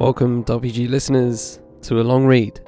[0.00, 2.60] Welcome, WG listeners, to a long read.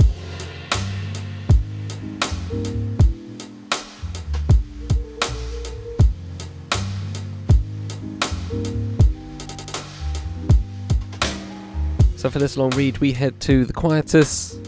[12.16, 14.59] So, for this long read, we head to The Quietus,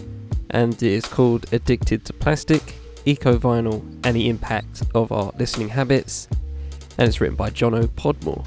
[0.50, 5.68] and it is called Addicted to Plastic, Eco Vinyl, and the Impact of Our Listening
[5.68, 6.28] Habits,
[6.96, 8.44] and it's written by Jono Podmore.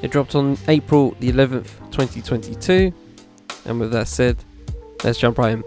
[0.00, 2.92] It dropped on April the 11th, 2022,
[3.68, 4.42] and with that said,
[5.04, 5.64] let's jump right in.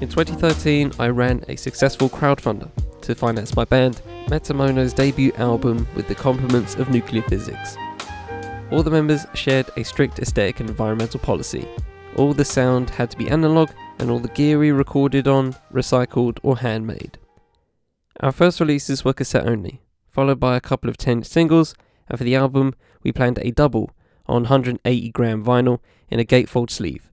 [0.00, 2.70] In 2013, I ran a successful crowdfunder
[3.02, 7.76] to finance my band Metamono's debut album with the compliments of nuclear physics.
[8.70, 11.66] All the members shared a strict aesthetic and environmental policy.
[12.16, 16.38] All the sound had to be analog, and all the gear we recorded on recycled
[16.42, 17.18] or handmade.
[18.20, 21.74] Our first releases were cassette only, followed by a couple of 10 singles,
[22.08, 23.90] and for the album, we planned a double
[24.26, 27.10] on 180 gram vinyl in a gatefold sleeve.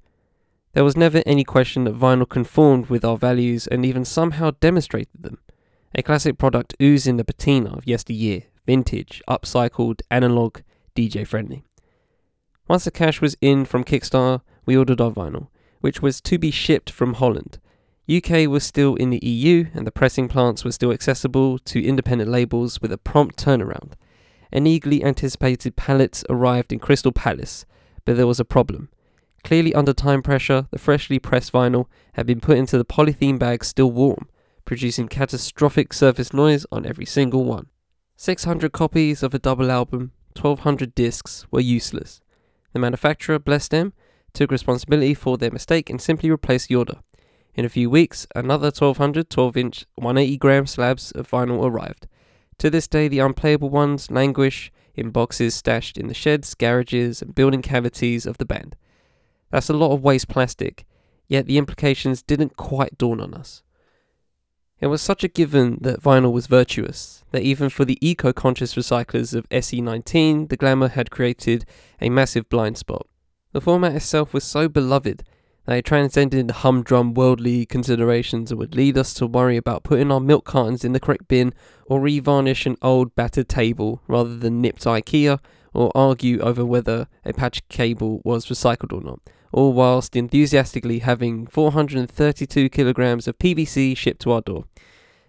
[0.73, 5.23] There was never any question that vinyl conformed with our values and even somehow demonstrated
[5.23, 5.39] them.
[5.94, 10.59] A classic product oozing the patina of yesteryear, vintage, upcycled, analog,
[10.95, 11.64] DJ friendly.
[12.67, 15.47] Once the cash was in from Kickstarter, we ordered our vinyl,
[15.86, 17.59] which was to be shipped from Holland.
[18.11, 22.27] UK was still in the EU, and the pressing plants were still accessible to independent
[22.27, 23.92] labels with a prompt turnaround.
[24.52, 27.67] An eagerly anticipated pallet arrived in Crystal Palace,
[28.03, 28.89] but there was a problem.
[29.44, 33.64] Clearly under time pressure, the freshly pressed vinyl had been put into the polythene bag
[33.64, 34.27] still warm,
[34.66, 37.67] producing catastrophic surface noise on every single one.
[38.17, 42.22] 600 copies of a double album, 1200 discs were useless.
[42.73, 43.94] The manufacturer, blessed them,
[44.36, 47.00] took responsibility for their mistake and simply replaced the order.
[47.55, 52.08] In a few weeks, another 1200 12 inch 180 gram slabs of vinyl arrived.
[52.59, 57.33] To this day, the unplayable ones languish in boxes stashed in the sheds, garages, and
[57.36, 58.76] building cavities of the band.
[59.52, 60.86] That's a lot of waste plastic,
[61.27, 63.64] yet the implications didn't quite dawn on us.
[64.80, 68.76] It was such a given that vinyl was virtuous, that even for the eco conscious
[68.76, 71.65] recyclers of SE19, the glamour had created
[72.02, 73.08] a massive blind spot.
[73.55, 75.23] The format itself was so beloved
[75.66, 80.20] that it transcended humdrum worldly considerations and would lead us to worry about putting our
[80.20, 81.54] milk cartons in the correct bin
[81.86, 85.39] or revarnish an old battered table rather than nip to IKEA
[85.73, 89.21] or argue over whether a patch cable was recycled or not
[89.54, 94.65] all whilst enthusiastically having 432 kilograms of PVC shipped to our door.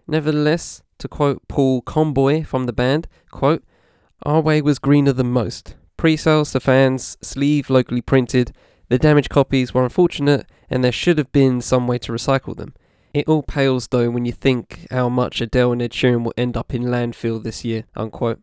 [0.09, 3.63] Nevertheless, to quote Paul Conboy from the band, quote,
[4.25, 5.77] Our way was greener than most.
[5.97, 8.53] Pre-sales to fans, sleeve locally printed,
[8.89, 12.75] the damaged copies were unfortunate and there should have been some way to recycle them.
[13.15, 16.57] It all pales though when you think how much Adele and Ed Sheeran will end
[16.57, 18.41] up in landfill this year, unquote.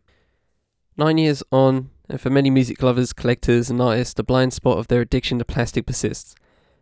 [0.96, 4.88] Nine years on, and for many music lovers, collectors, and artists, the blind spot of
[4.88, 6.34] their addiction to plastic persists.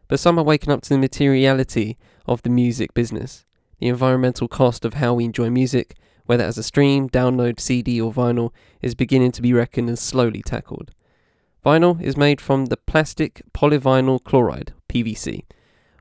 [0.08, 3.44] But some are waking up to the materiality of the music business,
[3.78, 5.96] the environmental cost of how we enjoy music,
[6.26, 10.42] whether as a stream, download, CD, or vinyl, is beginning to be reckoned and slowly
[10.42, 10.90] tackled.
[11.64, 15.44] Vinyl is made from the plastic polyvinyl chloride, PVC,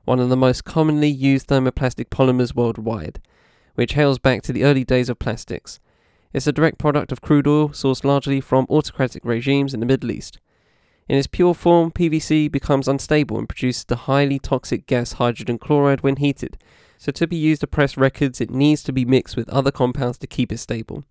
[0.04, 3.20] one of the most commonly used thermoplastic polymers worldwide,
[3.74, 5.78] which hails back to the early days of plastics
[6.32, 10.10] it's a direct product of crude oil sourced largely from autocratic regimes in the Middle
[10.10, 10.38] East.
[11.08, 16.00] In its pure form, PVC becomes unstable and produces the highly toxic gas hydrogen chloride
[16.00, 16.56] when heated.
[17.02, 20.18] So, to be used to press records, it needs to be mixed with other compounds
[20.18, 21.02] to keep it stable.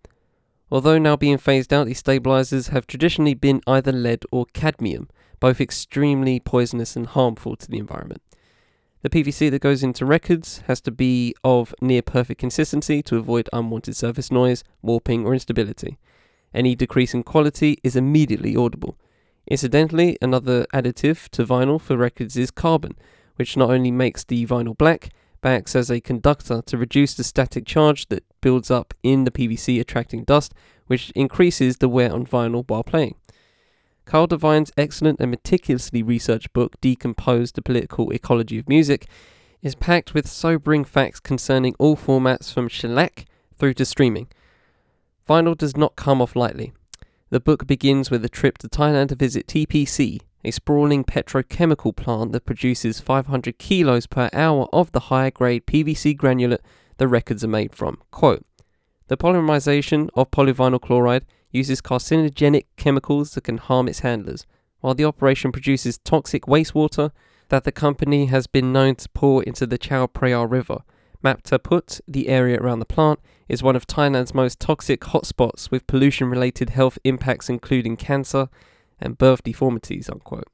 [0.71, 5.09] Although now being phased out, these stabilizers have traditionally been either lead or cadmium,
[5.41, 8.21] both extremely poisonous and harmful to the environment.
[9.01, 13.49] The PVC that goes into records has to be of near perfect consistency to avoid
[13.51, 15.97] unwanted surface noise, warping, or instability.
[16.53, 18.97] Any decrease in quality is immediately audible.
[19.45, 22.95] Incidentally, another additive to vinyl for records is carbon,
[23.35, 25.09] which not only makes the vinyl black,
[25.43, 29.79] acts as a conductor to reduce the static charge that builds up in the PVC,
[29.79, 30.53] attracting dust,
[30.87, 33.15] which increases the wear on vinyl while playing.
[34.05, 39.07] Kyle Devine's excellent and meticulously researched book, Decomposed the Political Ecology of Music,
[39.61, 44.27] is packed with sobering facts concerning all formats from shellac through to streaming.
[45.29, 46.73] Vinyl does not come off lightly.
[47.31, 52.33] The book begins with a trip to Thailand to visit TPC, a sprawling petrochemical plant
[52.33, 56.59] that produces 500 kilos per hour of the higher grade PVC granulate
[56.97, 58.01] the records are made from.
[58.11, 58.45] Quote,
[59.07, 64.45] the polymerization of polyvinyl chloride uses carcinogenic chemicals that can harm its handlers.
[64.81, 67.11] While the operation produces toxic wastewater,
[67.47, 70.79] that the company has been known to pour into the Chao Phraya River.
[71.23, 73.19] Map Ta Phut, the area around the plant,
[73.51, 78.47] is one of Thailand's most toxic hotspots with pollution related health impacts including cancer
[78.97, 80.09] and birth deformities.
[80.09, 80.47] Unquote.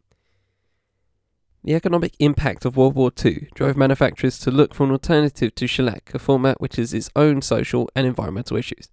[1.64, 5.68] The economic impact of World War II drove manufacturers to look for an alternative to
[5.68, 8.90] shellac, a format which has its own social and environmental issues.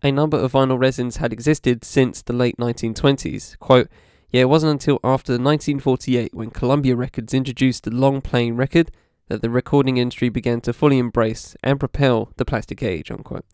[0.00, 3.58] A number of vinyl resins had existed since the late 1920s.
[3.58, 3.88] Quote,
[4.30, 8.92] yeah, it wasn't until after 1948 when Columbia Records introduced the long playing record
[9.28, 13.10] that the recording industry began to fully embrace and propel the plastic age.
[13.10, 13.46] Unquote.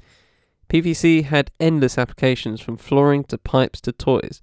[0.68, 4.40] PVC had endless applications from flooring to pipes to toys,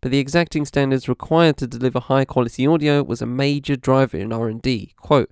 [0.00, 4.32] but the exacting standards required to deliver high quality audio was a major driver in
[4.32, 4.94] R&D.
[4.96, 5.30] Quote,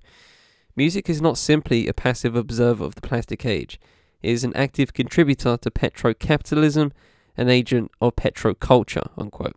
[0.75, 3.79] Music is not simply a passive observer of the plastic age.
[4.21, 6.91] It is an active contributor to petrocapitalism,
[7.37, 9.09] an agent of petroculture.
[9.17, 9.55] Unquote.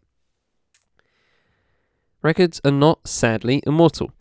[2.23, 4.13] Records are not, sadly, immortal.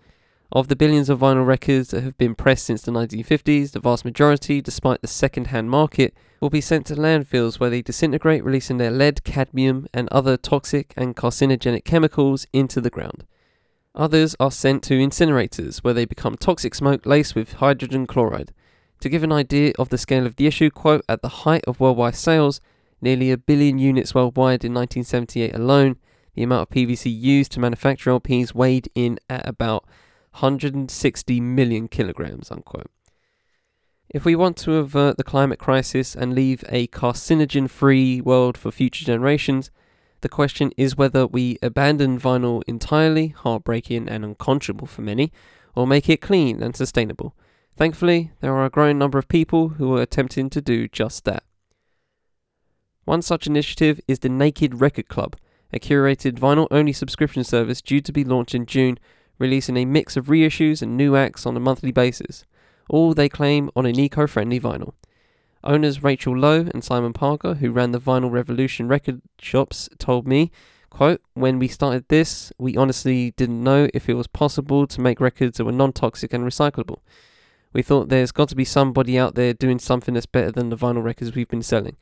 [0.51, 4.05] Of the billions of vinyl records that have been pressed since the 1950s, the vast
[4.05, 8.77] majority, despite the second hand market, will be sent to landfills where they disintegrate, releasing
[8.77, 13.25] their lead, cadmium, and other toxic and carcinogenic chemicals into the ground.
[13.95, 18.53] Others are sent to incinerators where they become toxic smoke laced with hydrogen chloride.
[18.99, 21.79] To give an idea of the scale of the issue, quote, at the height of
[21.79, 22.61] worldwide sales,
[23.01, 25.97] nearly a billion units worldwide in 1978 alone,
[26.35, 29.85] the amount of PVC used to manufacture LPs weighed in at about
[30.35, 32.51] 160 million kilograms.
[32.51, 32.91] Unquote.
[34.09, 38.71] If we want to avert the climate crisis and leave a carcinogen free world for
[38.71, 39.71] future generations,
[40.21, 45.31] the question is whether we abandon vinyl entirely, heartbreaking and unconscionable for many,
[45.75, 47.35] or make it clean and sustainable.
[47.77, 51.43] Thankfully, there are a growing number of people who are attempting to do just that.
[53.03, 55.35] One such initiative is the Naked Record Club,
[55.73, 58.97] a curated vinyl only subscription service due to be launched in June,
[59.37, 62.45] releasing a mix of reissues and new acts on a monthly basis,
[62.89, 64.93] all they claim on an eco friendly vinyl.
[65.63, 70.51] Owners Rachel Lowe and Simon Parker, who ran the Vinyl Revolution record shops, told me,
[70.91, 75.19] quote, When we started this, we honestly didn't know if it was possible to make
[75.19, 76.99] records that were non toxic and recyclable.
[77.73, 80.77] We thought there's got to be somebody out there doing something that's better than the
[80.77, 81.97] vinyl records we've been selling.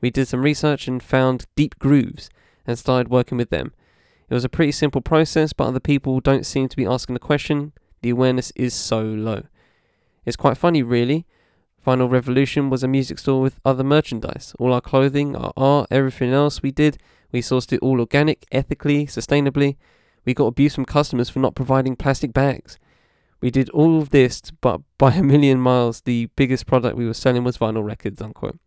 [0.00, 2.30] We did some research and found Deep Grooves,
[2.66, 3.72] and started working with them.
[4.32, 7.20] It was a pretty simple process, but other people don't seem to be asking the
[7.20, 7.74] question.
[8.00, 9.42] The awareness is so low.
[10.24, 11.26] It's quite funny, really.
[11.86, 14.54] Vinyl Revolution was a music store with other merchandise.
[14.58, 16.96] All our clothing, our art, everything else we did,
[17.30, 19.76] we sourced it all organic, ethically, sustainably.
[20.24, 22.78] We got abuse from customers for not providing plastic bags.
[23.42, 27.12] We did all of this, but by a million miles, the biggest product we were
[27.12, 28.58] selling was vinyl records, unquote.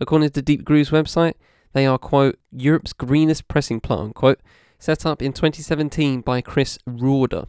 [0.00, 1.34] According to Deep Groove's website,
[1.72, 4.40] they are, quote, Europe's greenest pressing plant, unquote,
[4.78, 7.46] set up in 2017 by Chris Rauder.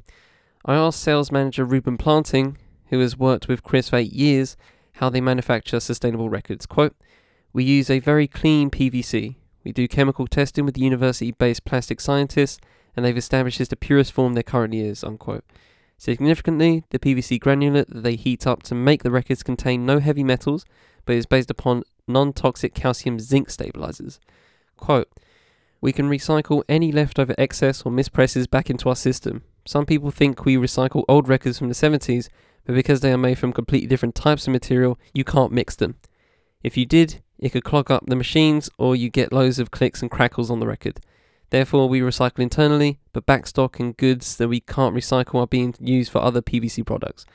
[0.66, 4.56] I asked sales manager Ruben Planting, who has worked with Chris for eight years,
[4.94, 6.66] how they manufacture sustainable records.
[6.66, 6.96] Quote,
[7.52, 9.36] We use a very clean PVC.
[9.64, 12.60] We do chemical testing with university based plastic scientists,
[12.96, 15.04] and they've established the purest form there currently is.
[15.04, 15.44] Unquote.
[15.98, 20.24] Significantly, the PVC granulate that they heat up to make the records contain no heavy
[20.24, 20.66] metals,
[21.06, 24.20] but is based upon non toxic calcium zinc stabilizers.
[24.78, 25.10] Quote,
[25.82, 29.44] we can recycle any leftover excess or mispresses back into our system.
[29.66, 32.30] Some people think we recycle old records from the 70s,
[32.66, 35.96] but because they are made from completely different types of material, you can't mix them.
[36.64, 40.02] If you did, it could clog up the machines or you get loads of clicks
[40.02, 41.02] and crackles on the record.
[41.50, 46.12] Therefore, we recycle internally, but backstock and goods that we can't recycle are being used
[46.12, 47.26] for other PVC products.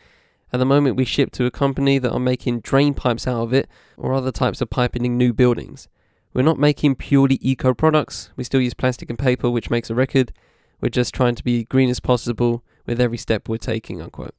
[0.52, 3.52] At the moment, we ship to a company that are making drain pipes out of
[3.52, 5.88] it or other types of piping in new buildings.
[6.32, 8.30] We're not making purely eco products.
[8.36, 10.32] We still use plastic and paper, which makes a record.
[10.80, 14.34] We're just trying to be green as possible with every step we're taking, unquote.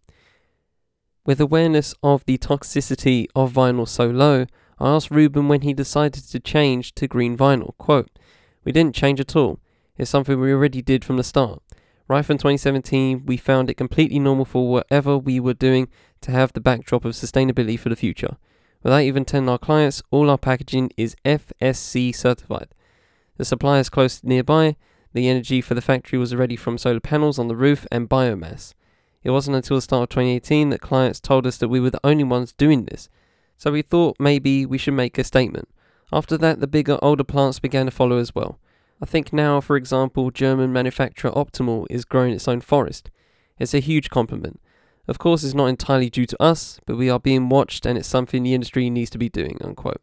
[1.26, 4.46] With awareness of the toxicity of vinyl so low,
[4.80, 7.78] I asked Ruben when he decided to change to green vinyl.
[7.78, 8.10] Quote,
[8.64, 9.60] We didn't change at all.
[9.98, 11.62] It's something we already did from the start.
[12.10, 15.90] Right from 2017, we found it completely normal for whatever we were doing
[16.22, 18.36] to have the backdrop of sustainability for the future.
[18.82, 22.70] Without even telling our clients, all our packaging is FSC certified.
[23.38, 24.76] The supplier is close nearby.
[25.14, 28.74] The energy for the factory was already from solar panels on the roof and biomass.
[29.24, 32.00] It wasn't until the start of 2018 that clients told us that we were the
[32.04, 33.08] only ones doing this.
[33.56, 35.70] So we thought maybe we should make a statement.
[36.12, 38.59] After that, the bigger, older plants began to follow as well.
[39.02, 43.10] I think now, for example, German manufacturer Optimal is growing its own forest.
[43.58, 44.60] It's a huge compliment.
[45.08, 48.08] Of course, it's not entirely due to us, but we are being watched and it's
[48.08, 49.58] something the industry needs to be doing.
[49.62, 50.02] Unquote.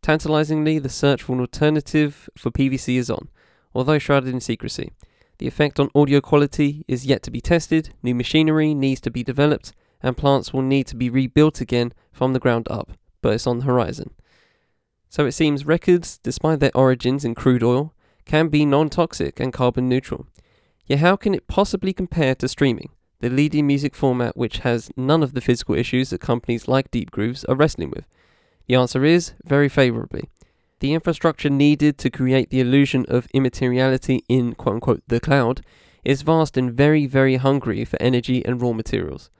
[0.00, 3.28] Tantalizingly, the search for an alternative for PVC is on,
[3.74, 4.92] although shrouded in secrecy.
[5.38, 9.10] The The effect on audio quality is yet to be tested, new machinery needs to
[9.10, 13.34] be developed, and plants will need to be rebuilt again from the ground up, but
[13.34, 14.14] it's on the horizon.
[15.10, 17.92] So it seems records, despite their origins in crude oil,
[18.24, 20.26] can be non toxic and carbon neutral.
[20.86, 22.90] Yet how can it possibly compare to streaming,
[23.20, 27.10] the leading music format which has none of the physical issues that companies like Deep
[27.10, 28.04] Grooves are wrestling with?
[28.66, 30.28] The answer is very favourably.
[30.80, 35.62] The infrastructure needed to create the illusion of immateriality in quote unquote the cloud
[36.04, 39.30] is vast and very, very hungry for energy and raw materials.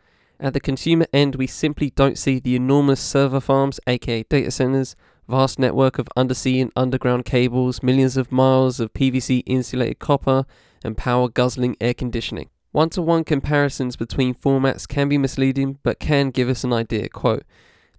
[0.40, 4.96] At the consumer end, we simply don't see the enormous server farms, aka data centers,
[5.28, 10.44] vast network of undersea and underground cables, millions of miles of PVC insulated copper,
[10.84, 12.50] and power guzzling air conditioning.
[12.72, 17.08] One to one comparisons between formats can be misleading, but can give us an idea.
[17.08, 17.44] Quote,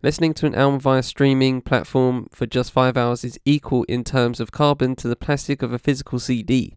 [0.03, 4.39] Listening to an album via streaming platform for just 5 hours is equal in terms
[4.39, 6.75] of carbon to the plastic of a physical CD.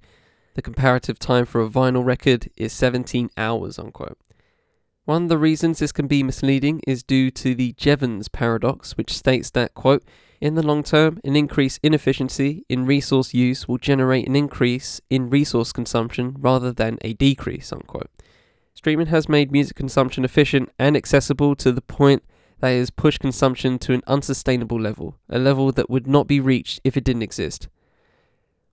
[0.55, 4.17] The comparative time for a vinyl record is 17 hours, unquote.
[5.09, 9.17] One of the reasons this can be misleading is due to the Jevons paradox, which
[9.17, 10.05] states that, quote,
[10.39, 15.01] in the long term, an increase in efficiency in resource use will generate an increase
[15.09, 18.11] in resource consumption rather than a decrease, unquote.
[18.75, 22.23] Streaming has made music consumption efficient and accessible to the point
[22.61, 26.39] that it has pushed consumption to an unsustainable level, a level that would not be
[26.39, 27.67] reached if it didn't exist.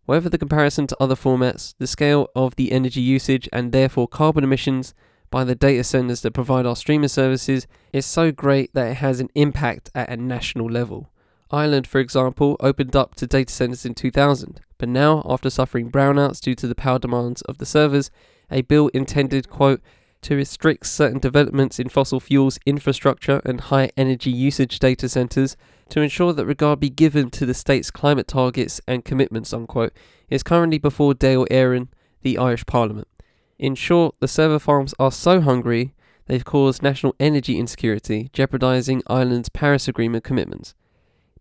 [0.03, 4.43] Whatever the comparison to other formats, the scale of the energy usage and therefore carbon
[4.43, 4.93] emissions
[5.35, 9.19] by the data centers that provide our streaming services is so great that it has
[9.19, 11.11] an impact at a national level.
[11.51, 16.39] Ireland, for example, opened up to data centers in 2000, but now, after suffering brownouts
[16.39, 18.11] due to the power demands of the servers,
[18.49, 19.81] a bill intended, quote,
[20.21, 25.57] to restrict certain developments in fossil fuels infrastructure and high energy usage data centers
[25.89, 29.91] to ensure that regard be given to the state's climate targets and commitments, unquote,
[30.29, 31.89] is currently before Dáil Éireann,
[32.21, 33.09] the Irish Parliament.
[33.57, 35.93] In short, the server farms are so hungry
[36.25, 40.75] they've caused national energy insecurity, jeopardizing Ireland's Paris Agreement commitments.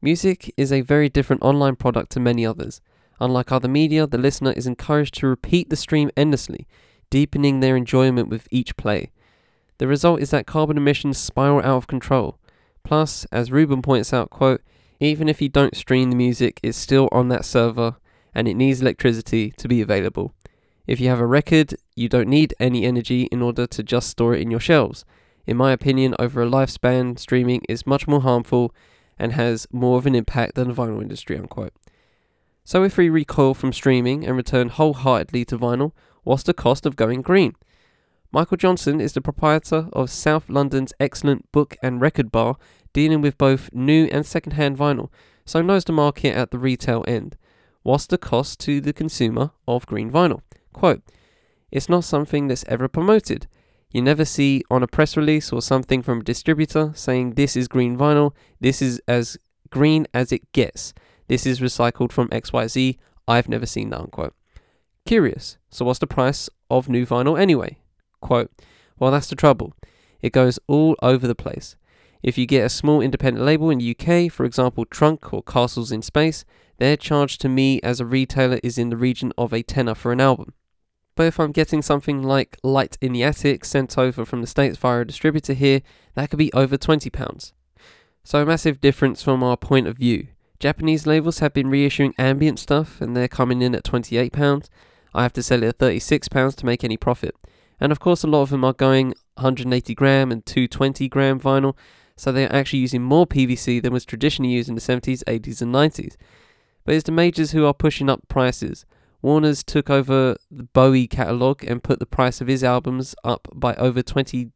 [0.00, 2.80] Music is a very different online product to many others.
[3.20, 6.68] Unlike other media, the listener is encouraged to repeat the stream endlessly,
[7.10, 9.10] deepening their enjoyment with each play.
[9.78, 12.38] The result is that carbon emissions spiral out of control.
[12.84, 14.60] Plus, as Ruben points out, quote,
[15.00, 17.96] even if you don't stream the music, it's still on that server
[18.34, 20.32] and it needs electricity to be available.
[20.86, 24.34] If you have a record, you don't need any energy in order to just store
[24.34, 25.04] it in your shelves.
[25.46, 28.74] In my opinion, over a lifespan, streaming is much more harmful
[29.18, 31.72] and has more of an impact than the vinyl industry, unquote.
[32.64, 36.96] So if we recoil from streaming and return wholeheartedly to vinyl, what's the cost of
[36.96, 37.54] going green?
[38.32, 42.56] Michael Johnson is the proprietor of South London's excellent book and record bar,
[42.92, 45.08] dealing with both new and second-hand vinyl,
[45.46, 47.36] so knows the market at the retail end.
[47.82, 50.40] What's the cost to the consumer of green vinyl?
[50.74, 51.02] Quote,
[51.72, 53.46] it's not something that's ever promoted.
[53.90, 57.68] You never see on a press release or something from a distributor saying this is
[57.68, 59.38] green vinyl, this is as
[59.70, 60.92] green as it gets,
[61.28, 62.98] this is recycled from XYZ.
[63.26, 64.34] I've never seen that unquote.
[65.06, 67.78] Curious, so what's the price of new vinyl anyway?
[68.20, 68.50] Quote,
[68.98, 69.74] well, that's the trouble.
[70.20, 71.76] It goes all over the place.
[72.22, 75.92] If you get a small independent label in the UK, for example Trunk or Castles
[75.92, 76.44] in Space,
[76.78, 80.10] their charge to me as a retailer is in the region of a tenner for
[80.10, 80.54] an album.
[81.16, 84.76] But if I'm getting something like Light in the Attic sent over from the States
[84.76, 85.82] via a distributor here,
[86.14, 87.52] that could be over £20.
[88.24, 90.28] So a massive difference from our point of view.
[90.58, 94.68] Japanese labels have been reissuing ambient stuff and they're coming in at £28.
[95.14, 97.36] I have to sell it at £36 to make any profit.
[97.78, 101.76] And of course, a lot of them are going 180 gram and 220 gram vinyl,
[102.16, 105.74] so they're actually using more PVC than was traditionally used in the 70s, 80s, and
[105.74, 106.16] 90s.
[106.84, 108.86] But it's the majors who are pushing up prices.
[109.24, 113.74] Warner's took over the Bowie catalogue and put the price of his albums up by
[113.76, 114.52] over £20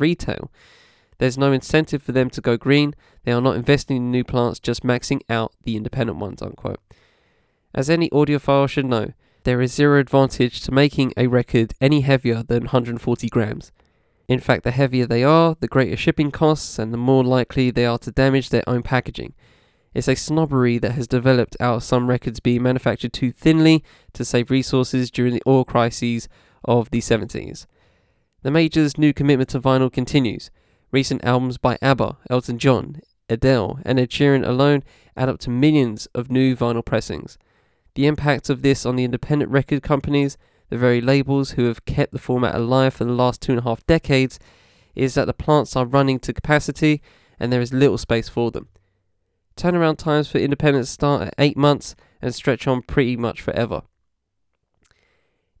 [0.00, 0.48] retail.
[1.18, 2.94] There's no incentive for them to go green.
[3.24, 6.40] They are not investing in new plants, just maxing out the independent ones.
[6.40, 6.78] Unquote.
[7.74, 9.12] As any audiophile should know,
[9.42, 13.72] there is zero advantage to making a record any heavier than 140 grams.
[14.28, 17.86] In fact, the heavier they are, the greater shipping costs, and the more likely they
[17.86, 19.34] are to damage their own packaging.
[19.94, 23.84] It's a snobbery that has developed out of some records being manufactured too thinly
[24.14, 26.28] to save resources during the oil crises
[26.64, 27.66] of the 70s.
[28.42, 30.50] The major's new commitment to vinyl continues.
[30.90, 34.82] Recent albums by ABBA, Elton John, Adele, and Ed Sheeran alone
[35.16, 37.38] add up to millions of new vinyl pressings.
[37.94, 40.38] The impact of this on the independent record companies,
[40.70, 43.64] the very labels who have kept the format alive for the last two and a
[43.64, 44.38] half decades,
[44.94, 47.02] is that the plants are running to capacity
[47.38, 48.68] and there is little space for them.
[49.56, 53.82] Turnaround times for independents start at 8 months and stretch on pretty much forever.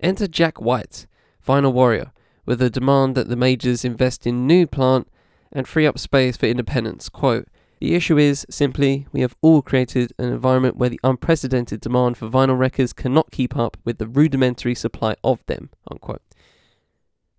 [0.00, 1.06] Enter Jack White,
[1.46, 2.12] Vinyl Warrior,
[2.44, 5.08] with a demand that the majors invest in new plant
[5.52, 7.08] and free up space for independents.
[7.08, 7.46] Quote,
[7.80, 12.28] the issue is simply we have all created an environment where the unprecedented demand for
[12.28, 15.70] vinyl records cannot keep up with the rudimentary supply of them.
[15.90, 16.22] Unquote.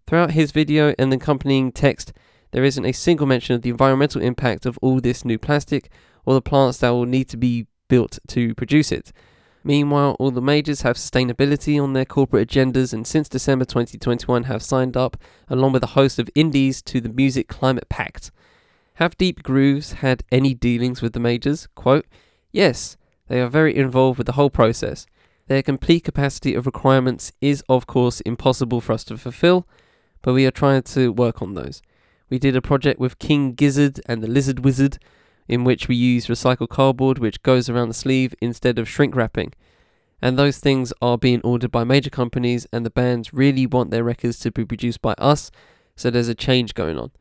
[0.06, 2.12] Throughout his video and the accompanying text,
[2.52, 5.90] there isn't a single mention of the environmental impact of all this new plastic
[6.25, 9.12] or the plants that will need to be built to produce it.
[9.63, 14.62] Meanwhile, all the majors have sustainability on their corporate agendas and since December 2021 have
[14.62, 15.15] signed up,
[15.48, 18.32] along with a host of indies, to the Music Climate Pact.
[18.96, 21.68] Have Deep Grooves had any dealings with the majors?
[21.75, 22.06] Quote,
[22.51, 25.08] Yes, they are very involved with the whole process.
[25.48, 29.68] Their complete capacity of requirements is, of course, impossible for us to fulfill,
[30.22, 31.82] but we are trying to work on those.
[32.30, 35.00] We did a project with King Gizzard and the Lizard Wizard,
[35.48, 39.54] in which we use recycled cardboard which goes around the sleeve instead of shrink wrapping.
[40.22, 44.06] And those things are being ordered by major companies, and the bands really want their
[44.06, 45.52] records to be produced by us,
[45.96, 47.12] so there's a change going on.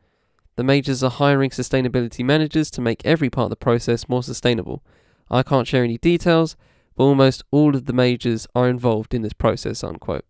[0.55, 4.83] The majors are hiring sustainability managers to make every part of the process more sustainable.
[5.29, 6.55] I can't share any details,
[6.95, 9.83] but almost all of the majors are involved in this process.
[9.83, 10.25] Unquote.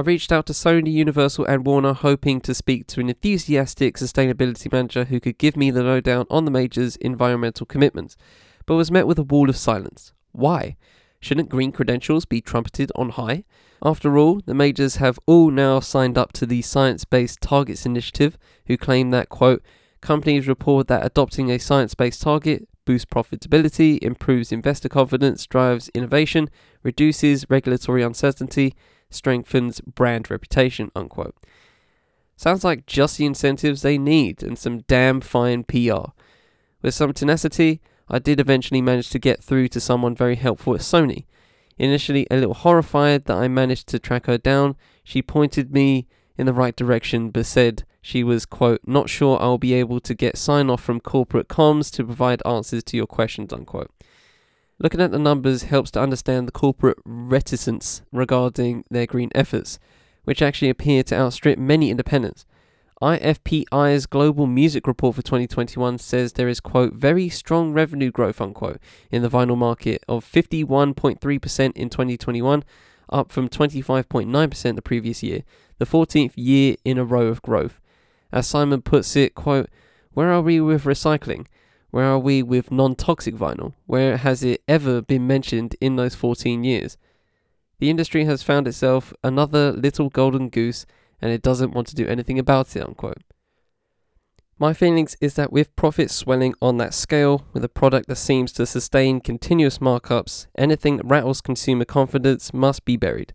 [0.00, 4.72] I reached out to Sony, Universal, and Warner hoping to speak to an enthusiastic sustainability
[4.72, 8.16] manager who could give me the lowdown on the majors' environmental commitments,
[8.64, 10.14] but was met with a wall of silence.
[10.32, 10.78] Why?
[11.20, 13.44] Shouldn't green credentials be trumpeted on high?
[13.84, 18.38] After all, the majors have all now signed up to the Science Based Targets Initiative,
[18.68, 19.62] who claim that, quote,
[20.00, 26.48] companies report that adopting a science based target boosts profitability, improves investor confidence, drives innovation,
[26.82, 28.74] reduces regulatory uncertainty,
[29.10, 31.36] strengthens brand reputation, unquote.
[32.36, 36.12] Sounds like just the incentives they need and some damn fine PR.
[36.80, 40.80] With some tenacity, I did eventually manage to get through to someone very helpful at
[40.80, 41.26] Sony.
[41.76, 46.46] Initially a little horrified that I managed to track her down, she pointed me in
[46.46, 50.38] the right direction but said she was, quote, not sure I'll be able to get
[50.38, 53.90] sign off from corporate comms to provide answers to your questions, unquote.
[54.82, 59.78] Looking at the numbers helps to understand the corporate reticence regarding their green efforts,
[60.24, 62.46] which actually appear to outstrip many independents.
[63.02, 68.78] IFPI's Global Music Report for 2021 says there is, quote, very strong revenue growth, unquote,
[69.10, 72.64] in the vinyl market of 51.3% in 2021,
[73.10, 75.42] up from 25.9% the previous year,
[75.78, 77.80] the 14th year in a row of growth.
[78.32, 79.68] As Simon puts it, quote,
[80.12, 81.46] where are we with recycling?
[81.90, 83.74] Where are we with non toxic vinyl?
[83.86, 86.96] Where has it ever been mentioned in those 14 years?
[87.78, 90.86] The industry has found itself another little golden goose
[91.20, 93.22] and it doesn't want to do anything about it, unquote.
[94.58, 98.52] My feelings is that with profits swelling on that scale, with a product that seems
[98.52, 103.32] to sustain continuous markups, anything that rattles consumer confidence must be buried.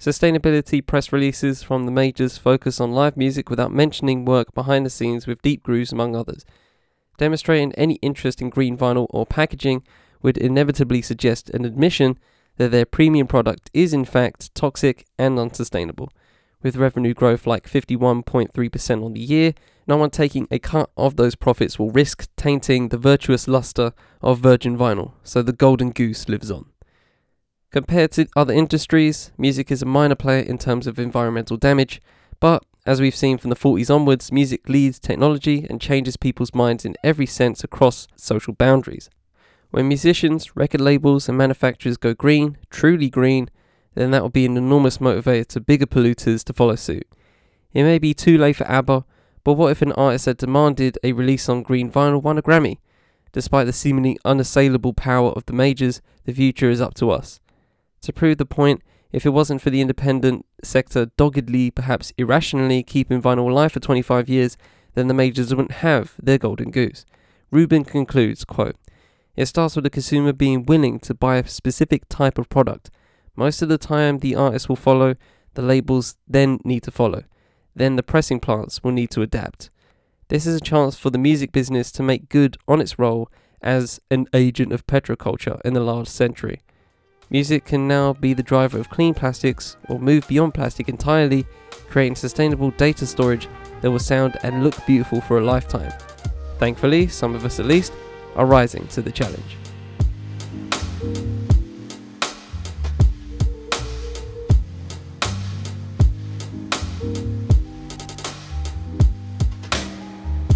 [0.00, 4.90] Sustainability press releases from the majors focus on live music without mentioning work behind the
[4.90, 6.44] scenes with deep grooves, among others.
[7.18, 9.82] Demonstrating any interest in green vinyl or packaging
[10.22, 12.18] would inevitably suggest an admission
[12.56, 16.10] that their premium product is in fact toxic and unsustainable
[16.62, 19.54] with revenue growth like 51.3% on the year,
[19.86, 24.40] no one taking a cut of those profits will risk tainting the virtuous luster of
[24.40, 26.66] virgin vinyl, so the golden goose lives on.
[27.70, 32.00] Compared to other industries, music is a minor player in terms of environmental damage,
[32.40, 36.84] but as we've seen from the 40s onwards, music leads technology and changes people's minds
[36.84, 39.10] in every sense across social boundaries.
[39.70, 43.50] When musicians, record labels, and manufacturers go green, truly green,
[43.94, 47.06] then that will be an enormous motivator to bigger polluters to follow suit.
[47.72, 49.04] It may be too late for ABBA,
[49.44, 52.78] but what if an artist that demanded a release on green vinyl won a Grammy?
[53.32, 57.40] Despite the seemingly unassailable power of the majors, the future is up to us.
[58.02, 63.22] To prove the point, if it wasn't for the independent sector doggedly, perhaps irrationally, keeping
[63.22, 64.56] vinyl alive for 25 years,
[64.94, 67.04] then the majors wouldn't have their golden goose.
[67.50, 68.76] Ruben concludes, quote,
[69.36, 72.90] It starts with the consumer being willing to buy a specific type of product,
[73.38, 75.14] most of the time, the artist will follow,
[75.54, 77.22] the labels then need to follow.
[77.72, 79.70] Then the pressing plants will need to adapt.
[80.26, 83.30] This is a chance for the music business to make good on its role
[83.62, 86.62] as an agent of petroculture in the last century.
[87.30, 91.46] Music can now be the driver of clean plastics or move beyond plastic entirely,
[91.90, 93.48] creating sustainable data storage
[93.82, 95.92] that will sound and look beautiful for a lifetime.
[96.58, 97.92] Thankfully, some of us at least,
[98.34, 99.58] are rising to the challenge.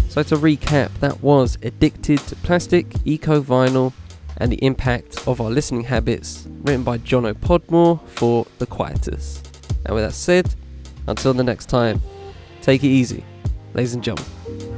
[0.09, 3.93] So to recap, that was Addicted to Plastic, Eco Vinyl,
[4.43, 9.41] and the Impact of Our Listening Habits, written by Jono Podmore for The Quietus.
[9.85, 10.53] And with that said,
[11.07, 12.01] until the next time,
[12.61, 13.23] take it easy,
[13.73, 14.72] ladies and gentlemen.